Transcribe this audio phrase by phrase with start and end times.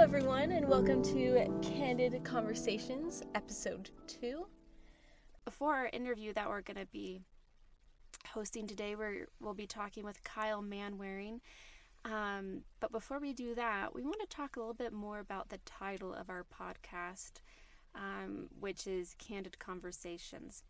[0.00, 4.46] everyone, and welcome to Candid Conversations, episode two.
[5.50, 7.20] For our interview that we're going to be
[8.28, 11.40] hosting today, we're, we'll be talking with Kyle Manwaring.
[12.04, 15.48] Um, but before we do that, we want to talk a little bit more about
[15.48, 17.40] the title of our podcast,
[17.96, 20.62] um, which is Candid Conversations.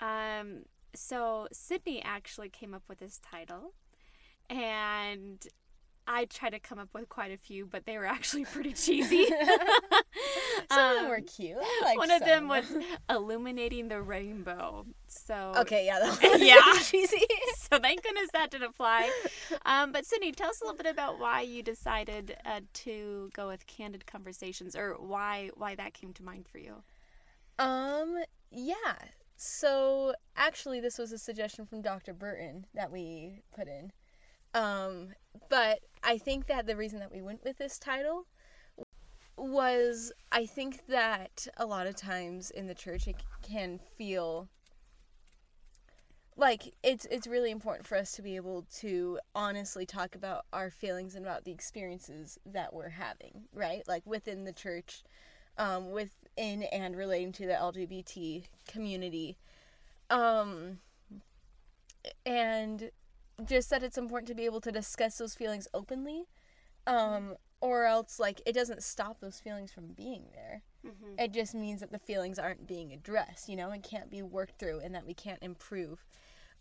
[0.00, 0.60] Um,
[0.94, 3.74] so, Sydney actually came up with this title,
[4.48, 5.46] and
[6.06, 9.24] I tried to come up with quite a few, but they were actually pretty cheesy.
[10.70, 11.56] Some of them Um, were cute.
[11.58, 12.64] I liked One of them was
[13.08, 14.86] illuminating the rainbow.
[15.08, 16.60] So Okay, yeah, that was Yeah.
[16.82, 17.24] cheesy.
[17.70, 19.10] so thank goodness that didn't apply.
[19.64, 23.48] Um, but Cindy, tell us a little bit about why you decided uh, to go
[23.48, 26.82] with candid conversations, or why why that came to mind for you.
[27.58, 28.74] Um, yeah.
[29.36, 32.12] So actually, this was a suggestion from Dr.
[32.14, 33.92] Burton that we put in.
[34.54, 35.08] Um,
[35.48, 38.26] but I think that the reason that we went with this title
[39.36, 44.48] was I think that a lot of times in the church it can feel
[46.36, 50.70] like it's it's really important for us to be able to honestly talk about our
[50.70, 53.82] feelings and about the experiences that we're having, right?
[53.86, 55.02] Like within the church,
[55.58, 59.36] um, within and relating to the LGBT community,
[60.10, 60.78] um,
[62.26, 62.90] and
[63.44, 66.24] just that it's important to be able to discuss those feelings openly,
[66.86, 70.62] um, or else like it doesn't stop those feelings from being there.
[70.86, 71.18] Mm-hmm.
[71.18, 74.58] It just means that the feelings aren't being addressed, you know, and can't be worked
[74.58, 76.04] through, and that we can't improve.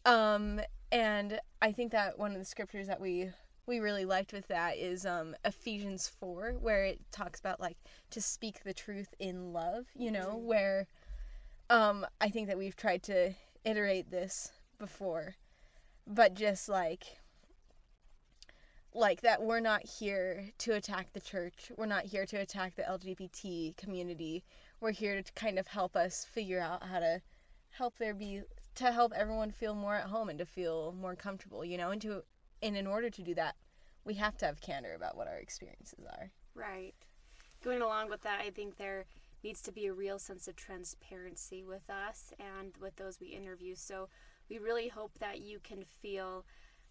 [0.06, 3.30] Um, and I think that one of the scriptures that we
[3.66, 7.78] we really liked with that is um, Ephesians four, where it talks about like
[8.10, 10.44] to speak the truth in love, you know, Mhm.
[10.44, 10.88] where
[11.70, 15.36] um, I think that we've tried to iterate this before,
[16.08, 17.20] but just like
[18.96, 21.72] like that we're not here to attack the church.
[21.78, 24.44] We're not here to attack the LGBT community.
[24.80, 27.22] We're here to kind of help us figure out how to
[27.72, 28.42] help there be
[28.76, 32.02] to help everyone feel more at home and to feel more comfortable, you know, and
[32.02, 32.24] to
[32.62, 33.56] and in order to do that,
[34.06, 36.32] we have to have candor about what our experiences are.
[36.56, 36.94] Right.
[37.64, 39.06] Going along with that, I think there
[39.44, 43.76] needs to be a real sense of transparency with us and with those we interview.
[43.76, 44.10] So
[44.50, 46.46] we really hope that you can feel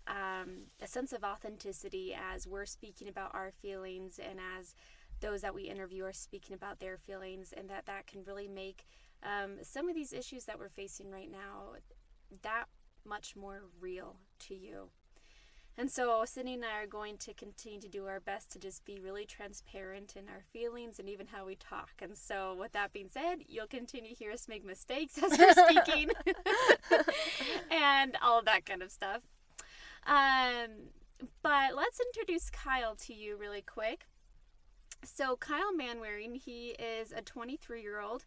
[0.07, 4.75] um, a sense of authenticity as we're speaking about our feelings and as
[5.21, 8.85] those that we interview are speaking about their feelings, and that that can really make
[9.23, 11.77] um, some of these issues that we're facing right now
[12.43, 12.65] that
[13.05, 14.91] much more real to you.
[15.79, 18.85] And so Sydney and I are going to continue to do our best to just
[18.85, 21.93] be really transparent in our feelings and even how we talk.
[22.03, 25.55] And so with that being said, you'll continue to hear us make mistakes as we're
[25.55, 26.11] speaking
[27.71, 29.23] and all of that kind of stuff.
[30.07, 30.91] Um,
[31.43, 34.07] but let's introduce Kyle to you really quick.
[35.05, 38.27] So Kyle Manwaring, he is a 23 year old,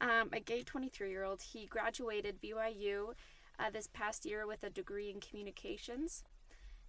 [0.00, 1.42] um, a gay 23 year old.
[1.42, 3.12] He graduated BYU
[3.58, 6.24] uh, this past year with a degree in communications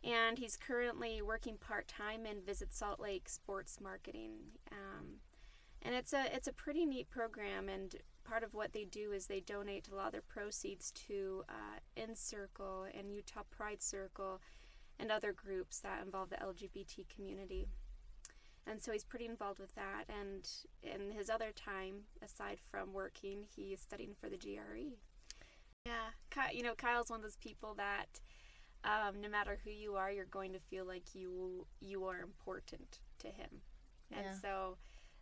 [0.03, 4.31] and he's currently working part time in Visit Salt Lake Sports Marketing.
[4.71, 5.19] Um,
[5.81, 9.25] and it's a it's a pretty neat program, and part of what they do is
[9.25, 11.79] they donate a lot of their proceeds to uh,
[12.13, 14.41] Circle and Utah Pride Circle,
[14.99, 17.67] and other groups that involve the LGBT community.
[18.67, 20.03] And so he's pretty involved with that.
[20.07, 20.47] And
[20.83, 24.95] in his other time, aside from working, he's studying for the GRE.
[25.85, 28.19] Yeah, Ky- you know, Kyle's one of those people that
[28.83, 32.99] um, no matter who you are, you're going to feel like you you are important
[33.19, 33.61] to him,
[34.11, 34.35] and Yeah.
[34.41, 34.77] so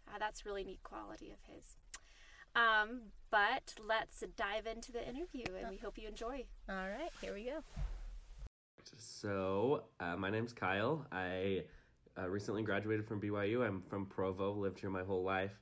[0.08, 1.76] uh, that's a really neat quality of his.
[2.56, 6.46] Um, but let's dive into the interview, and we hope you enjoy.
[6.70, 7.64] All right, here we go.
[8.96, 11.06] So, uh, my name's Kyle.
[11.12, 11.64] I
[12.18, 13.66] uh, recently graduated from BYU.
[13.66, 15.60] I'm from Provo, lived here my whole life.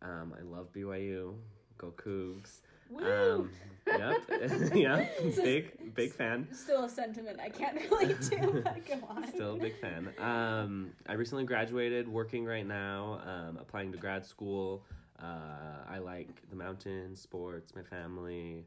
[0.00, 1.34] Um, I love BYU.
[1.76, 2.60] Go Cougs.
[2.96, 3.50] Um,
[3.86, 4.22] yep,
[4.74, 5.12] yep.
[5.36, 6.48] big, big fan.
[6.52, 9.26] Still a sentiment I can't relate to, but go on.
[9.28, 10.12] Still a big fan.
[10.18, 14.84] Um, I recently graduated, working right now, um, applying to grad school.
[15.20, 18.66] Uh, I like the mountains, sports, my family,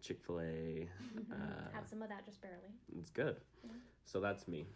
[0.00, 0.88] Chick fil A.
[1.30, 1.36] Uh,
[1.72, 2.72] Had some of that just barely.
[2.98, 3.36] it's good.
[4.04, 4.66] So that's me.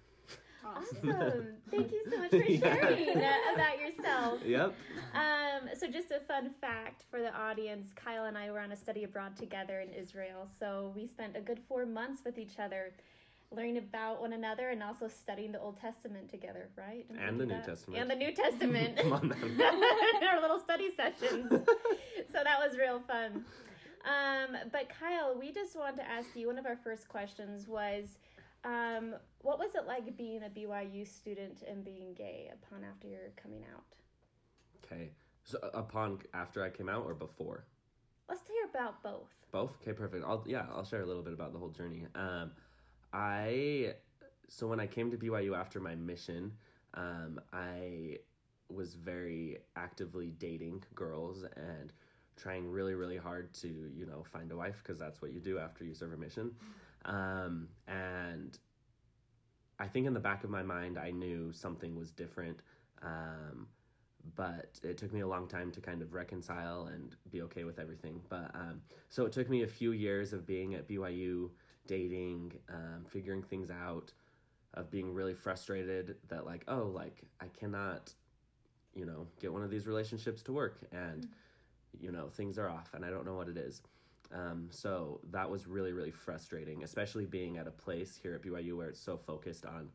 [0.65, 1.47] Awesome.
[1.71, 4.41] Thank you so much for sharing uh, about yourself.
[4.45, 4.75] Yep.
[5.15, 8.77] Um, so, just a fun fact for the audience Kyle and I were on a
[8.77, 10.49] study abroad together in Israel.
[10.59, 12.93] So, we spent a good four months with each other,
[13.51, 17.07] learning about one another and also studying the Old Testament together, right?
[17.09, 17.65] Didn't And the New that?
[17.67, 18.01] Testament.
[18.03, 18.97] And the New Testament.
[19.03, 21.49] Come on, in our little study sessions.
[21.51, 23.45] so, that was real fun.
[24.05, 28.19] Um, but Kyle, we just wanted to ask you one of our first questions was
[28.65, 33.33] Um, what was it like being a BYU student and being gay upon after your
[33.41, 33.85] coming out?
[34.85, 35.11] Okay.
[35.45, 37.65] So uh, upon after I came out or before?
[38.29, 39.31] Let's hear about both.
[39.51, 39.77] Both.
[39.83, 40.25] Okay, perfect.
[40.27, 42.07] I'll yeah, I'll share a little bit about the whole journey.
[42.15, 42.53] Um,
[43.13, 43.95] I
[44.49, 46.53] so when I came to BYU after my mission,
[46.95, 48.19] um, I
[48.69, 51.93] was very actively dating girls and
[52.37, 55.59] trying really really hard to you know find a wife because that's what you do
[55.59, 56.53] after you serve a mission
[57.05, 58.59] um, and
[59.79, 62.61] i think in the back of my mind i knew something was different.
[63.03, 63.67] Um,
[64.37, 67.79] but it took me a long time to kind of reconcile and be okay with
[67.79, 68.21] everything.
[68.29, 71.51] But um, so it took me a few years of being at byu
[71.87, 74.13] dating um, figuring things out
[74.75, 78.15] of being really frustrated that like oh like i cannot
[78.95, 80.79] you know get one of these relationships to work.
[80.93, 81.29] And
[82.01, 83.83] you know things are off and i don't know what it is
[84.35, 88.77] um, so that was really really frustrating especially being at a place here at byu
[88.77, 89.89] where it's so focused on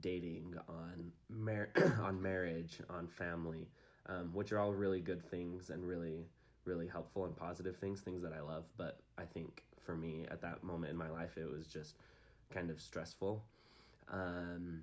[0.00, 1.70] dating on mar-
[2.02, 3.68] on marriage on family
[4.06, 6.26] um, which are all really good things and really
[6.64, 8.64] really helpful and positive things things that i love.
[8.76, 11.94] But i think for me at that moment in my life it was just
[12.50, 13.42] kind of stressful.
[14.10, 14.82] Um,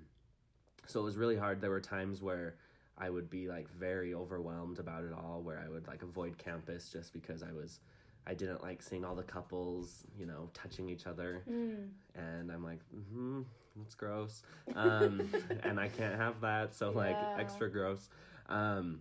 [0.86, 1.60] so it was really hard.
[1.60, 2.54] There were times where
[2.98, 6.88] I would be like very overwhelmed about it all where I would like avoid campus
[6.88, 7.80] just because I was
[8.26, 11.42] I didn't like seeing all the couples, you know, touching each other.
[11.48, 11.88] Mm.
[12.14, 13.42] And I'm like, mm-hmm,
[13.76, 14.42] that's gross.
[14.74, 15.30] Um,
[15.62, 16.74] and I can't have that.
[16.74, 18.08] So like extra gross.
[18.48, 19.00] Um,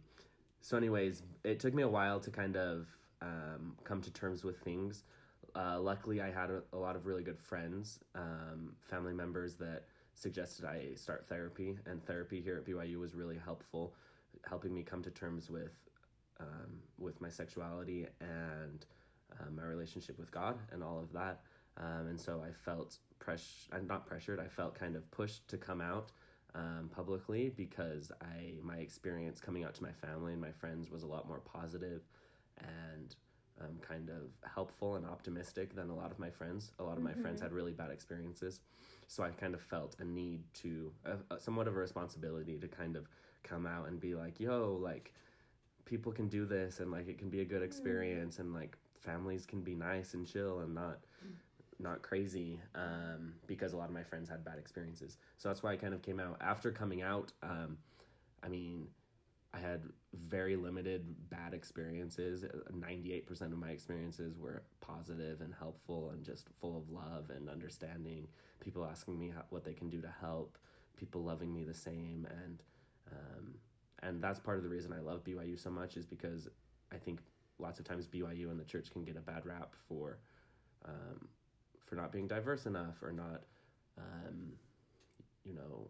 [0.61, 2.87] so anyways, it took me a while to kind of
[3.21, 5.03] um, come to terms with things.
[5.55, 9.83] Uh, luckily, I had a, a lot of really good friends, um, family members that
[10.13, 13.93] suggested I start therapy, and therapy here at BYU was really helpful,
[14.47, 15.71] helping me come to terms with
[16.39, 18.85] um, with my sexuality and
[19.39, 21.41] uh, my relationship with God and all of that.
[21.77, 24.39] Um, and so I felt press, I'm not pressured.
[24.39, 26.11] I felt kind of pushed to come out
[26.55, 31.03] um, publicly because I my experience coming out to my family and my friends was
[31.03, 32.01] a lot more positive
[32.59, 33.15] and
[33.61, 36.71] um, kind of helpful and optimistic than a lot of my friends.
[36.79, 38.59] A lot of my friends had really bad experiences,
[39.07, 42.67] so I kind of felt a need to, a, a, somewhat of a responsibility to
[42.67, 43.07] kind of
[43.43, 45.13] come out and be like, "Yo, like,
[45.85, 49.45] people can do this, and like it can be a good experience, and like families
[49.45, 50.99] can be nice and chill and not."
[51.77, 55.73] not crazy um, because a lot of my friends had bad experiences so that's why
[55.73, 57.77] i kind of came out after coming out um,
[58.41, 58.87] i mean
[59.55, 59.81] I had
[60.13, 62.43] very limited bad experiences.
[62.73, 68.27] 98% of my experiences were positive and helpful and just full of love and understanding.
[68.59, 70.57] People asking me how, what they can do to help,
[70.97, 72.27] people loving me the same.
[72.43, 72.63] And,
[73.11, 73.55] um,
[74.03, 76.49] and that's part of the reason I love BYU so much is because
[76.91, 77.19] I think
[77.59, 80.19] lots of times BYU and the church can get a bad rap for,
[80.85, 81.27] um,
[81.85, 83.43] for not being diverse enough or not,
[83.97, 84.53] um,
[85.43, 85.89] you know,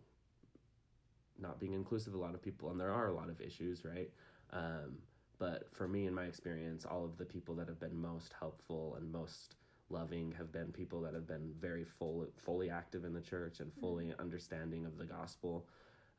[1.39, 2.13] not being inclusive.
[2.13, 4.09] A lot of people and there are a lot of issues right?
[4.51, 4.99] Um,
[5.37, 8.95] but for me in my experience all of the people that have been most helpful
[8.95, 9.55] and most
[9.89, 13.71] loving have been people that have been very full, fully active in the church and
[13.73, 15.67] fully understanding of the gospel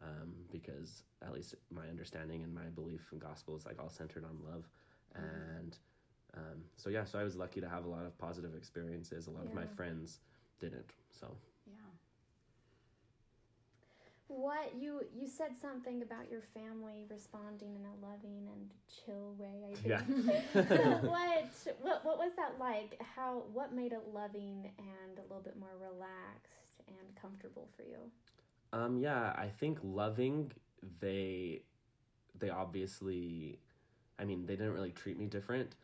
[0.03, 4.25] um, because at least my understanding and my belief in gospel is like all centered
[4.25, 4.69] on love
[5.17, 5.79] and
[6.37, 9.31] um, so yeah so i was lucky to have a lot of positive experiences a
[9.31, 10.21] lot of my friends
[10.61, 11.27] didn't so
[11.67, 11.75] Yeah.
[14.29, 18.71] What you you said something about your family responding in a loving and
[19.05, 19.71] chill way.
[19.71, 19.87] I think.
[19.87, 21.45] yeah so what
[21.81, 23.01] what what was that like?
[23.15, 27.99] How what made it loving and a little bit more relaxed and comfortable for you?
[28.73, 30.51] Um, yeah, I think loving
[31.01, 31.63] they
[32.37, 33.61] they obviously
[34.19, 35.75] I mean, they didn't really treat me different.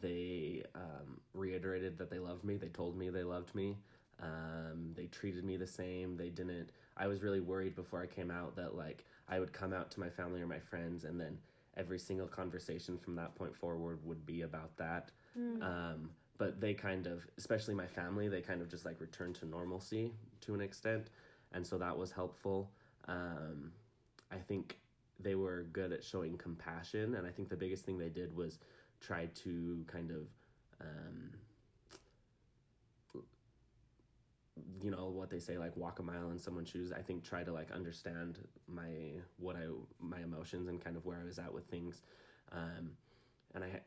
[0.00, 2.56] They um, reiterated that they loved me.
[2.56, 3.76] They told me they loved me.
[4.22, 6.16] Um, they treated me the same.
[6.16, 6.70] They didn't.
[6.96, 10.00] I was really worried before I came out that like I would come out to
[10.00, 11.38] my family or my friends, and then
[11.76, 15.10] every single conversation from that point forward would be about that.
[15.62, 19.46] Um, but they kind of, especially my family, they kind of just like returned to
[19.46, 21.08] normalcy to an extent,
[21.52, 22.70] and so that was helpful.
[23.08, 23.72] Um,
[24.30, 24.78] I think
[25.22, 28.58] they were good at showing compassion, and I think the biggest thing they did was
[29.00, 30.28] try to kind of,
[30.80, 31.30] um,
[34.80, 36.92] you know, what they say, like walk a mile in someone's shoes.
[36.92, 38.90] I think try to like understand my
[39.38, 39.66] what I
[40.00, 42.02] my emotions and kind of where I was at with things.
[42.52, 42.90] Um,
[43.54, 43.80] and I,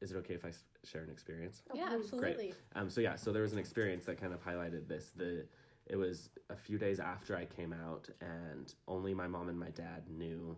[0.00, 0.50] is it okay if i
[0.84, 1.62] share an experience?
[1.70, 2.04] Oh, yeah, please.
[2.04, 2.54] absolutely.
[2.74, 5.10] Um, so yeah, so there was an experience that kind of highlighted this.
[5.16, 5.46] The
[5.86, 9.70] it was a few days after I came out, and only my mom and my
[9.70, 10.56] dad knew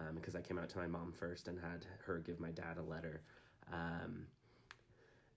[0.00, 2.78] um, because I came out to my mom first and had her give my dad
[2.78, 3.22] a letter.
[3.72, 4.26] Um,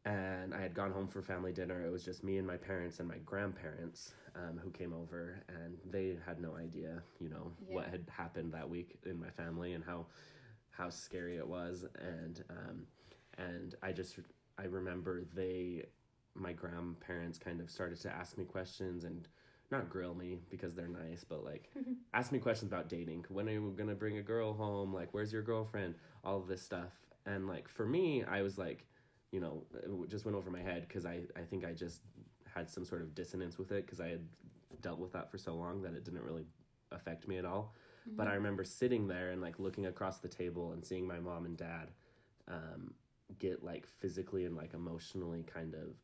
[0.05, 1.85] and I had gone home for family dinner.
[1.85, 5.77] It was just me and my parents and my grandparents um, who came over, and
[5.89, 9.83] they had no idea, you know, what had happened that week in my family and
[9.83, 10.05] how
[10.71, 11.85] how scary it was.
[11.99, 12.87] And um,
[13.37, 14.19] and I just
[14.57, 15.85] I remember they
[16.33, 19.27] my grandparents kind of started to ask me questions and
[19.71, 21.69] not grill me because they're nice, but like
[22.13, 23.25] ask me questions about dating.
[23.29, 24.93] When are you gonna bring a girl home?
[24.93, 25.95] Like, where's your girlfriend?
[26.23, 26.93] All of this stuff.
[27.25, 28.85] And like for me, I was like,
[29.31, 32.01] you know, it just went over my head because I I think I just
[32.53, 34.27] had some sort of dissonance with it because I had
[34.81, 36.45] dealt with that for so long that it didn't really
[36.91, 37.75] affect me at all.
[38.15, 41.45] But I remember sitting there and like looking across the table and seeing my mom
[41.45, 41.89] and dad
[42.47, 42.93] um,
[43.37, 45.95] get like physically and like emotionally kind of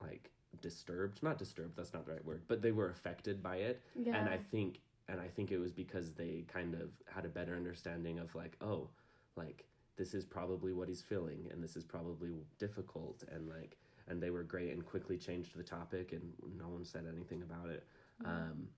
[0.00, 0.30] like
[0.60, 3.80] disturbed not disturbed that's not the right word but they were affected by it.
[3.94, 4.16] Yeah.
[4.16, 7.54] and i think and i think it was because they kind of had a better
[7.54, 8.88] understanding of like oh
[9.36, 9.64] like
[9.96, 13.76] this is probably what he's feeling and this is probably difficult and like
[14.08, 17.68] and they were great and quickly changed the topic and no one said anything about
[17.70, 17.86] it.
[18.24, 18.68] Um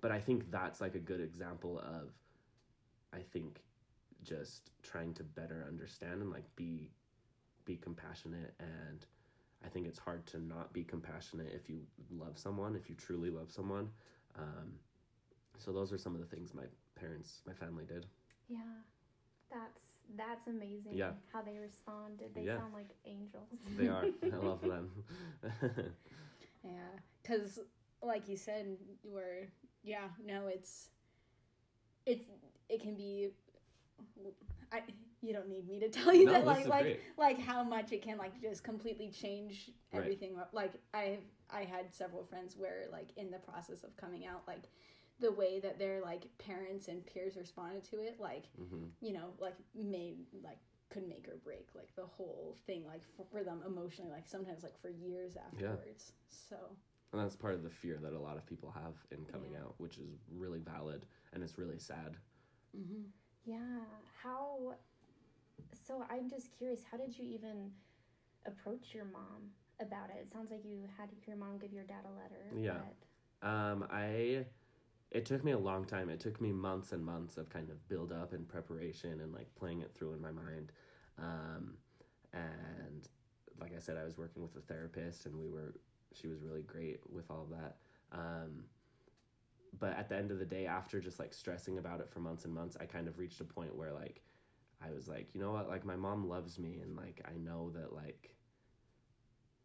[0.00, 2.10] but i think that's like a good example of
[3.14, 3.62] i think
[4.22, 6.90] just trying to better understand and like be
[7.64, 9.06] be compassionate and
[9.64, 11.80] i think it's hard to not be compassionate if you
[12.10, 13.88] love someone if you truly love someone
[14.38, 14.72] um,
[15.58, 16.64] so those are some of the things my
[16.98, 18.06] parents my family did
[18.48, 18.58] Yeah,
[19.50, 20.92] that's that's amazing.
[20.94, 21.12] Yeah.
[21.32, 22.34] how they responded.
[22.34, 22.58] They Yeah.
[22.58, 23.58] sound like angels.
[23.78, 24.90] they are i love them
[26.64, 26.70] Yeah,
[27.22, 27.58] because
[28.02, 29.48] like you said, we're
[29.82, 30.88] yeah no, it's
[32.06, 32.24] it's
[32.68, 33.30] it can be.
[34.72, 34.80] I
[35.24, 37.00] you don't need me to tell you No, that like like great.
[37.16, 40.02] like how much it can like just completely change Right.
[40.02, 40.36] everything.
[40.52, 41.18] Like I
[41.50, 44.64] I had several friends where like in the process of coming out like
[45.20, 49.28] the way that their like parents and peers responded to it like hmm you know
[49.38, 50.58] like made like
[50.90, 54.62] could make or break like the whole thing like for, for them emotionally like sometimes
[54.64, 56.56] like for years afterwards so
[57.12, 59.60] and that's part of the fear that a lot of people have in coming Yeah.
[59.60, 62.16] out which is really valid and it's really sad
[62.76, 63.02] mm-hmm.
[63.44, 63.84] Yeah.
[64.22, 64.74] How?
[65.86, 66.80] So I'm just curious.
[66.90, 67.70] How did you even
[68.46, 70.16] approach your mom about it?
[70.22, 72.44] It sounds like you had your mom give your dad a letter.
[72.56, 72.78] Yeah.
[73.40, 74.46] but- Um, I
[75.10, 76.08] it took me a long time.
[76.08, 79.54] It took me months and months of kind of build up and preparation and like
[79.54, 80.72] playing it through in my mind.
[81.18, 81.76] Um,
[82.32, 83.06] and
[83.60, 85.74] like I said, I was working with a therapist, and we were
[86.12, 87.76] she was really great with all of that.
[88.10, 88.64] Um,
[89.78, 92.44] but at the end of the day, after just like stressing about it for months
[92.44, 94.22] and months, I kind of reached a point where like
[94.86, 97.70] I was like, you know what, like my mom loves me, and like I know
[97.74, 98.34] that like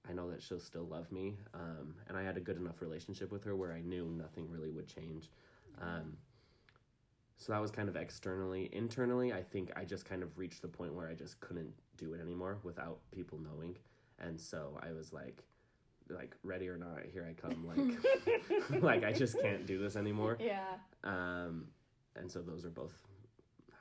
[0.09, 1.37] I know that she'll still love me.
[1.53, 4.71] Um, and I had a good enough relationship with her where I knew nothing really
[4.71, 5.29] would change.
[5.81, 6.17] Um,
[7.37, 8.69] so that was kind of externally.
[8.71, 12.13] Internally, I think I just kind of reached the point where I just couldn't do
[12.13, 13.77] it anymore without people knowing.
[14.19, 15.43] And so I was like,
[16.09, 17.65] like ready or not, here I come.
[17.65, 20.37] Like, like I just can't do this anymore.
[20.39, 20.65] Yeah.
[21.03, 21.67] Um,
[22.15, 22.93] and so those are both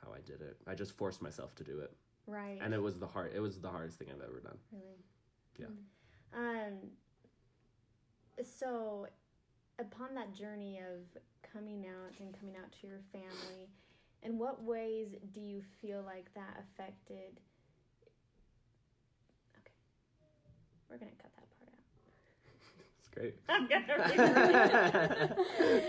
[0.09, 0.57] how I did it.
[0.67, 1.91] I just forced myself to do it,
[2.27, 2.59] Right.
[2.61, 3.31] and it was the hard.
[3.33, 4.57] It was the hardest thing I've ever done.
[4.71, 5.03] Really.
[5.57, 5.67] Yeah.
[6.33, 6.91] Um.
[8.43, 9.07] So,
[9.79, 11.21] upon that journey of
[11.53, 13.69] coming out and coming out to your family,
[14.23, 17.39] in what ways do you feel like that affected?
[19.57, 19.73] Okay,
[20.89, 21.73] we're gonna cut that part
[22.99, 23.35] It's great.
[23.49, 23.55] out.
[23.55, 25.35] I'm gonna.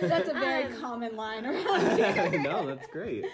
[0.08, 3.24] that's a very Um, common line around here no, that's great.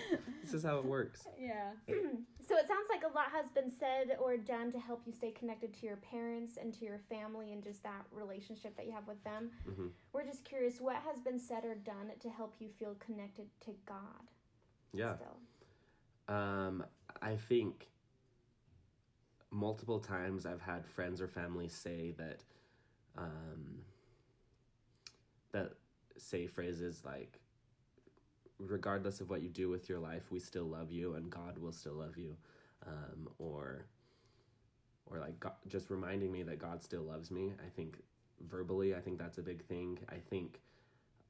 [0.47, 1.27] This is how it works.
[1.39, 5.13] yeah So it sounds like a lot has been said or done to help you
[5.13, 8.93] stay connected to your parents and to your family and just that relationship that you
[8.93, 9.51] have with them.
[9.69, 9.91] Mhm.
[10.13, 13.73] We're just curious what has been said or done to help you feel connected to
[13.85, 14.29] God
[14.93, 15.17] Yeah.
[15.17, 16.35] still.
[16.35, 16.85] Um,
[17.21, 17.89] I think
[19.51, 22.45] multiple times I've had friends or family say that,
[23.17, 23.85] um,
[25.53, 25.73] that
[26.17, 27.41] say phrases like,
[28.59, 31.73] regardless of what you do with your life, we still love you and God will
[31.73, 32.37] still love you.
[32.87, 33.87] Um, or,
[35.07, 37.55] or like God, just reminding me that God still loves me.
[37.65, 37.99] I think
[38.49, 39.99] verbally, I think that's a big thing.
[40.09, 40.61] I think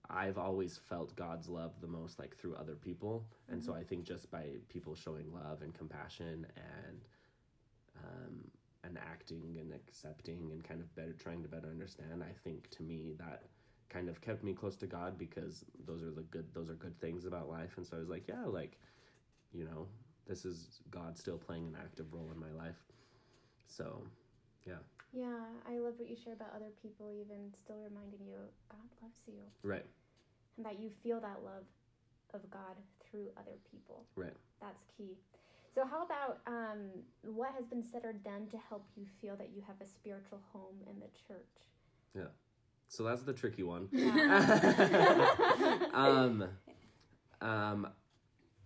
[0.08, 3.24] I've always felt God's love the most like through other people.
[3.48, 7.04] And so I think just by people showing love and compassion and
[8.04, 8.50] um,
[8.84, 12.82] and acting and accepting and kind of better trying to better understand, I think to
[12.82, 13.42] me that
[13.88, 16.98] kind of kept me close to God because those are the good those are good
[17.00, 17.72] things about life.
[17.76, 18.78] And so I was like, yeah, like,
[19.52, 19.86] you know,
[20.26, 22.76] this is God still playing an active role in my life.
[23.66, 24.02] So
[24.66, 28.36] Yeah, Yeah, I love what you share about other people, even still reminding you
[28.68, 29.86] God loves you right.
[30.56, 31.64] and that you feel that love
[32.34, 32.76] of God
[33.08, 34.04] through other people.
[34.16, 34.34] Right.
[34.60, 35.16] That's key.
[35.74, 36.88] So, how about um,
[37.22, 40.40] what has been said or done to help you feel that you have a spiritual
[40.52, 41.54] home in the church?
[42.88, 43.88] So that's the tricky one.
[43.92, 45.28] Yeah.
[45.94, 46.44] um,
[47.40, 47.88] um,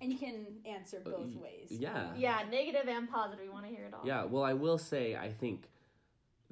[0.00, 1.68] and you can answer Uh, both y- ways.
[1.70, 2.12] yeah.
[2.16, 3.44] Yeah, negative and positive.
[3.44, 4.00] We want to hear it all.
[4.06, 5.68] Yeah, well, I will say, I think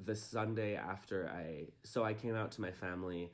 [0.03, 3.31] the Sunday after I, so I came out to my family.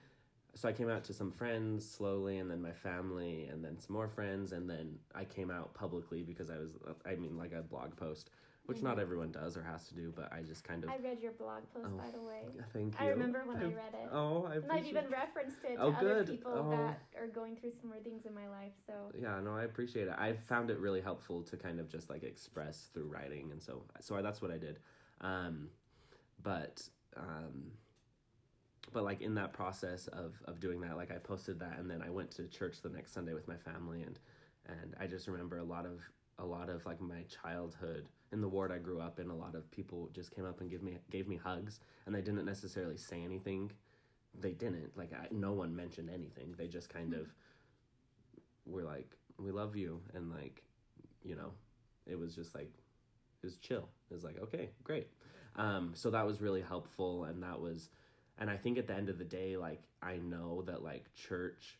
[0.55, 3.93] So I came out to some friends slowly, and then my family, and then some
[3.93, 6.71] more friends, and then I came out publicly because I was,
[7.05, 8.29] I mean, like a blog post,
[8.67, 10.89] which not everyone does or has to do, but I just kind of.
[10.89, 12.41] I read your blog post, Oh, by the way.
[12.73, 13.05] Thank you.
[13.05, 14.09] I remember when I I've- read it.
[14.11, 16.27] Oh, I And I've even referenced it to Oh, other good.
[16.27, 16.69] people Oh.
[16.71, 18.73] that are going through similar things in my life.
[18.87, 20.15] So Yeah, no, I appreciate it.
[20.17, 23.83] I've found it really helpful to kind of just like express through writing, and so
[23.99, 24.79] so that's what I did.
[25.21, 25.69] Um,
[26.41, 27.71] but um,
[28.93, 32.01] but like in that process of of doing that, like I posted that, and then
[32.01, 34.19] I went to church the next Sunday with my family, and
[34.67, 36.01] and I just remember a lot of
[36.39, 39.29] a lot of like my childhood in the ward I grew up in.
[39.29, 42.21] A lot of people just came up and give me gave me hugs, and they
[42.21, 43.71] didn't necessarily say anything.
[44.37, 46.55] They didn't like I, no one mentioned anything.
[46.57, 47.33] They just kind of
[48.65, 50.63] were like, "We love you," and like,
[51.23, 51.51] you know,
[52.05, 52.71] it was just like,
[53.41, 53.89] it was chill.
[54.09, 55.07] It was like, okay, great.
[55.55, 57.89] Um, so that was really helpful, and that was,
[58.37, 61.79] and I think at the end of the day, like, I know that like church,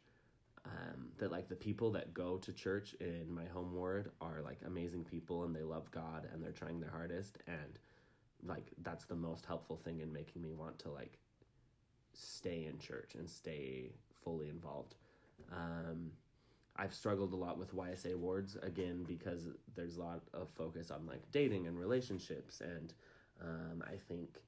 [0.65, 4.59] um, that like the people that go to church in my home ward are like
[4.65, 7.79] amazing people, and they love God, and they're trying their hardest, and
[8.43, 11.19] like that's the most helpful thing in making me want to like
[12.13, 13.91] stay in church and stay
[14.23, 14.95] fully involved.
[15.51, 16.11] Um,
[16.75, 21.05] I've struggled a lot with YSA wards again because there's a lot of focus on
[21.05, 22.93] like dating and relationships, and
[23.41, 24.39] um, I think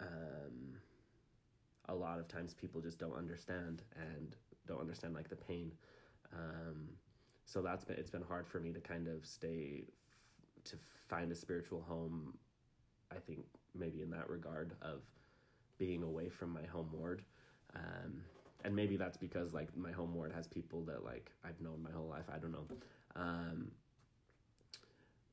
[0.00, 0.76] um,
[1.88, 5.72] a lot of times people just don't understand and don't understand like the pain.
[6.32, 6.88] Um,
[7.44, 9.84] so that's been it's been hard for me to kind of stay
[10.64, 10.76] to
[11.08, 12.38] find a spiritual home.
[13.10, 13.44] I think
[13.74, 15.02] maybe in that regard of
[15.78, 17.22] being away from my home ward.
[17.74, 18.22] Um,
[18.64, 21.90] and maybe that's because like my home ward has people that like I've known my
[21.90, 22.24] whole life.
[22.32, 22.66] I don't know.
[23.14, 23.70] Um,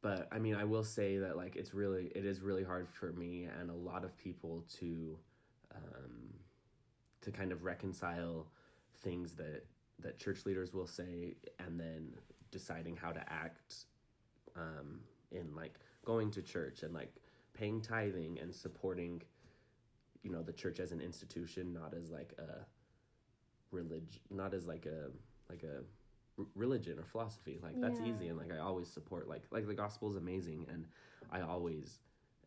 [0.01, 3.11] but I mean, I will say that like it's really it is really hard for
[3.13, 5.17] me and a lot of people to
[5.73, 6.33] um,
[7.21, 8.47] to kind of reconcile
[9.01, 9.65] things that
[9.99, 12.13] that church leaders will say and then
[12.51, 13.85] deciding how to act
[14.55, 14.99] um,
[15.31, 15.75] in like
[16.05, 17.13] going to church and like
[17.53, 19.21] paying tithing and supporting
[20.23, 22.65] you know the church as an institution not as like a
[23.71, 25.09] religion not as like a
[25.49, 25.77] like a
[26.39, 28.07] r- religion or philosophy like that's Yeah.
[28.07, 30.85] easy and like i always support like like the gospel is amazing and
[31.31, 31.99] i always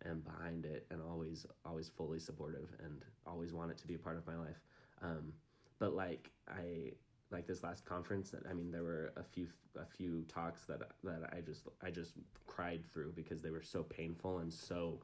[0.04, 3.98] am behind it and always always fully supportive and always want it to be a
[3.98, 4.60] part of my life
[5.02, 5.32] um
[5.78, 6.92] but like i
[7.30, 9.46] like this last conference that i mean there were a few
[9.80, 12.12] a few talks that that i just i just
[12.46, 15.00] cried through because they were so painful and so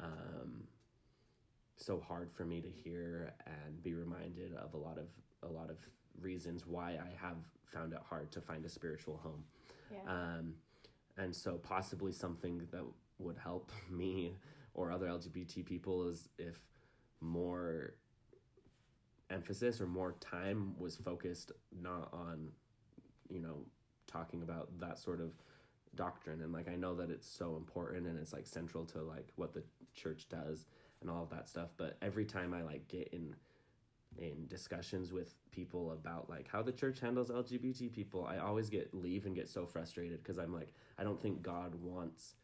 [0.00, 0.64] um
[1.76, 5.06] so hard for me to hear and be reminded of a lot of
[5.48, 5.78] a lot of
[6.20, 9.44] reasons why I have found it hard to find a spiritual home.
[9.92, 10.10] Yeah.
[10.10, 10.54] Um,
[11.16, 12.84] and so possibly something that
[13.18, 14.34] would help me
[14.74, 16.58] or other LGBT people is if
[17.20, 17.94] more
[19.30, 22.48] emphasis or more time was focused not on,
[23.28, 23.66] you know,
[24.06, 25.32] talking about that sort of
[25.94, 26.42] doctrine.
[26.42, 29.52] And like I know that it's so important and it's like central to like what
[29.52, 29.62] the
[29.94, 30.64] church does
[31.00, 33.34] and all of that stuff but every time I like get in
[34.16, 38.92] in discussions with people about like how the church handles LGBT people I always get
[38.94, 42.34] leave and get so frustrated because I'm like I don't think God wants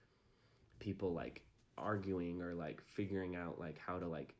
[0.78, 1.42] people like
[1.76, 4.34] arguing or like figuring out like how to like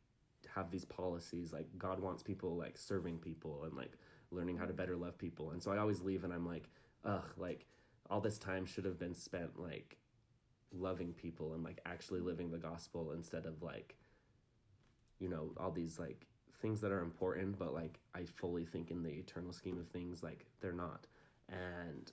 [0.54, 3.92] have these policies like God wants people like serving people and like
[4.30, 5.50] learning how to better love people.
[5.50, 6.68] And so I always leave and I'm like
[7.04, 7.66] ugh like
[8.11, 9.96] all this time should have been spent like
[10.72, 13.96] loving people and like actually living the gospel instead of like
[15.18, 16.26] you know all these like
[16.61, 20.22] things that are important but like i fully think in the eternal scheme of things
[20.22, 21.07] like they're not.
[21.48, 22.11] And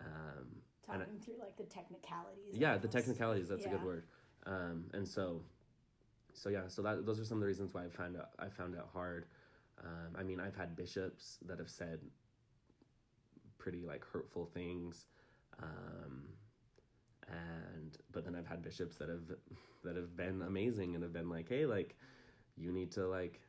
[0.00, 0.46] um
[0.88, 2.52] and I- Talking through like the technicalities.
[2.52, 4.04] yeah the technicalities that's a good word.
[4.46, 5.40] Um and so
[6.34, 8.48] so yeah so that those are some of the reasons why i found out i
[8.48, 9.26] found out hard.
[9.82, 12.00] Um i mean i've had bishops that have said
[13.58, 15.06] pretty like hurtful things
[15.62, 16.24] um
[17.28, 19.22] and but then i've had bishops that have
[19.84, 21.96] that have been amazing and have been like hey like
[22.56, 23.40] you need to like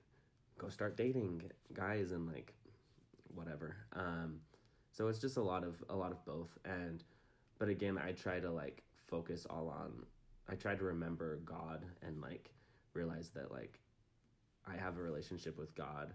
[0.57, 1.43] go start dating
[1.73, 2.53] guys and like
[3.33, 3.75] whatever.
[3.93, 4.39] Um
[4.91, 6.57] so it's just a lot of a lot of both.
[6.63, 7.03] And
[7.59, 9.91] but again i try to like focus all on
[10.49, 12.51] i try to remember god and like
[12.95, 13.79] realize that like
[14.67, 16.13] i have a relationship with god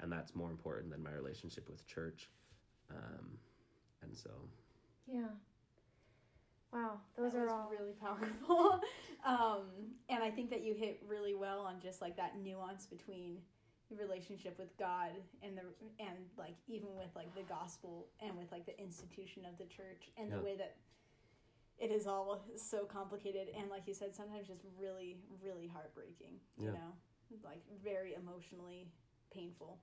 [0.00, 2.28] and that's more important than my relationship with church
[2.90, 3.38] um
[4.02, 4.30] and so
[5.10, 5.28] Yeah.
[6.72, 8.80] Wow, those that are all really powerful.
[9.26, 9.62] um,
[10.10, 13.38] and I think that you hit really well on just like that nuance between
[13.90, 15.12] the relationship with God
[15.42, 15.62] and the
[15.98, 20.10] and like even with like the gospel and with like the institution of the church
[20.18, 20.36] and Yeah.
[20.36, 20.76] the way that
[21.78, 26.66] it is all so complicated and like you said sometimes just really really heartbreaking you
[26.66, 26.72] Yeah.
[26.72, 26.92] know
[27.44, 28.90] like very emotionally
[29.32, 29.78] painful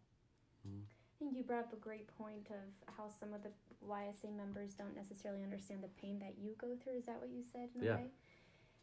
[0.67, 0.81] mm-hmm.
[0.83, 3.49] I think you brought up a great point of how some of the
[3.87, 6.97] YSA members don't necessarily understand the pain that you go through.
[6.97, 7.93] Is that what you said in Yeah.
[7.93, 8.07] a way?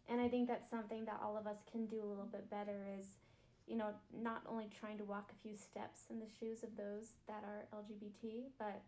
[0.08, 2.86] And I think that's something that all of us can do a little bit better
[2.98, 3.18] is,
[3.66, 7.12] you know, not only trying to walk a few steps in the shoes of those
[7.26, 8.80] that are LGBT, but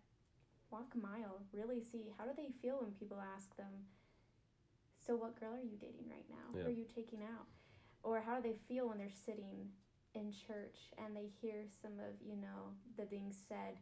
[0.70, 1.42] walk a mile.
[1.52, 3.84] Really see how do they feel when people ask them,
[5.06, 6.48] So what girl are you dating right now?
[6.52, 6.66] Who Yeah.
[6.66, 7.46] are you taking out?
[8.02, 9.72] Or how do they feel when they're sitting
[10.14, 13.76] in church and they hear some of you know the things said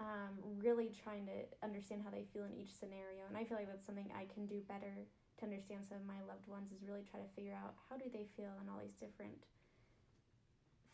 [0.00, 3.68] um, really trying to understand how they feel in each scenario and i feel like
[3.68, 5.06] that's something i can do better
[5.38, 8.06] to understand some of my loved ones is really try to figure out how do
[8.12, 9.46] they feel in all these different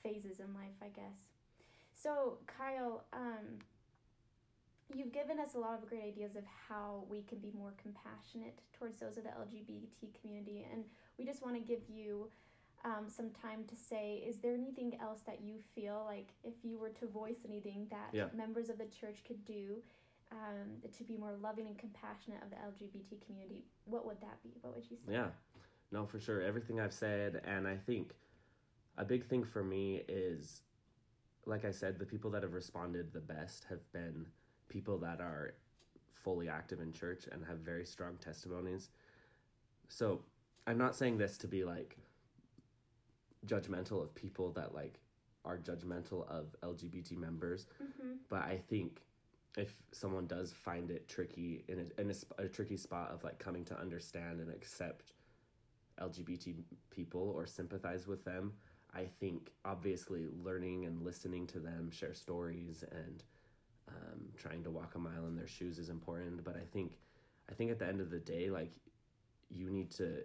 [0.02, 1.33] phases in life i guess
[1.94, 3.57] so kyle um,
[4.94, 8.59] you've given us a lot of great ideas of how we can be more compassionate
[8.79, 10.85] towards those of the lgbt community and
[11.18, 12.29] we just want to give you
[12.85, 16.79] um, some time to say, is there anything else that you feel like if you
[16.79, 18.29] were to voice anything that Yeah.
[18.37, 19.83] members of the church could do
[20.31, 24.51] um, to be more loving and compassionate of the LGBT community, what would that be?
[24.61, 25.14] What would you say?
[25.14, 25.29] Yeah,
[25.90, 26.42] no, for sure.
[26.42, 28.12] Everything I've said, and I think
[28.99, 30.62] a big thing for me is,
[31.44, 34.27] like I said, the people that have responded the best have been
[34.68, 35.55] people that are
[36.11, 38.88] fully active in church and have very strong testimonies.
[39.88, 40.22] So
[40.66, 41.96] I'm not saying this to be like
[43.46, 45.00] judgmental of people that like
[45.44, 48.12] are judgmental of LGBT members, Mm-hmm.
[48.29, 49.00] but I think
[49.57, 53.22] if someone does find it tricky in a, in a, sp- a tricky spot of
[53.24, 55.12] like coming to understand and accept
[56.00, 56.57] LGBT
[56.90, 58.52] people or sympathize with them,
[58.94, 63.22] I think obviously learning and listening to them share stories and
[63.88, 66.44] um, trying to walk a mile in their shoes is important.
[66.44, 66.92] But I think,
[67.51, 68.72] I think at the end of the day, like
[69.51, 70.22] you need to.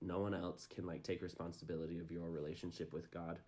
[0.00, 3.40] No one else can like take responsibility of your relationship with God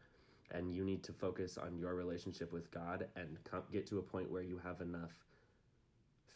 [0.53, 4.03] and you need to focus on your relationship with God and com- get to a
[4.03, 5.13] point where you have enough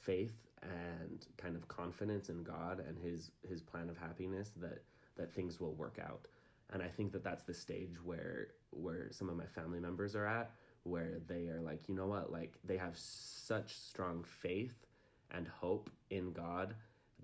[0.03, 4.83] faith and kind of confidence in God and his his plan of happiness that
[5.17, 6.27] that things will work out.
[6.73, 10.27] And I think that that's the stage where where some of my family members are
[10.27, 10.51] at
[10.85, 14.87] where they are like, you know what, like they have such strong faith
[15.31, 16.75] and hope in God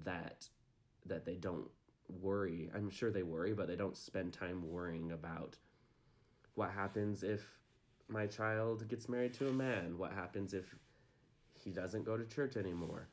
[0.04, 0.48] that
[1.06, 1.68] that they don't
[2.20, 2.70] worry.
[2.74, 5.56] I'm sure they worry, but they don't spend time worrying about
[6.54, 7.40] what happens if
[8.08, 9.96] my child gets married to a man?
[9.96, 10.74] What happens if
[11.54, 13.08] he doesn't go to church anymore?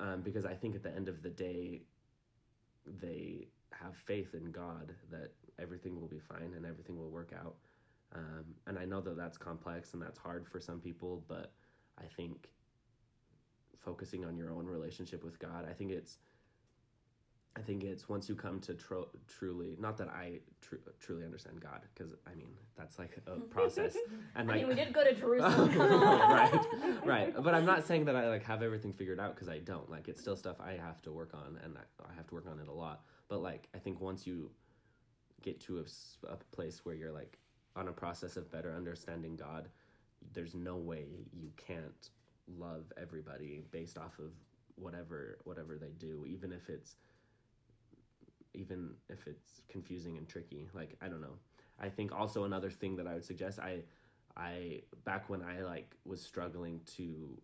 [0.00, 1.82] Um, because I think at the end of the day,
[2.86, 7.56] they have faith in God that everything will be fine and everything will work out.
[8.14, 11.52] Um, and I know that that's complex and that's hard for some people, but
[11.98, 12.50] I think
[13.78, 16.18] focusing on your own relationship with God, I think it's
[17.56, 21.60] I think it's once you come to tro- truly, not that I tr- truly understand
[21.60, 23.96] God, because I mean that's like a process,
[24.34, 25.70] and I like mean, we did go to Jerusalem.
[25.78, 26.60] Right,
[27.04, 27.34] right.
[27.42, 29.88] But I'm not saying that I like have everything figured out because I don't.
[29.88, 32.46] Like it's still stuff I have to work on, and I, I have to work
[32.50, 33.02] on it a lot.
[33.28, 34.50] But like I think once you
[35.42, 35.84] get to
[36.28, 37.38] a place where you're like
[37.76, 39.68] on a process of better understanding God,
[40.32, 42.10] there's no way you can't
[42.58, 44.32] love everybody based off of
[44.76, 46.96] whatever whatever they do, even if it's
[48.54, 50.68] even if it's confusing and tricky.
[50.74, 51.38] Like I don't know.
[51.80, 53.82] I think also another thing that I would suggest I
[54.36, 57.40] I back when I like was struggling to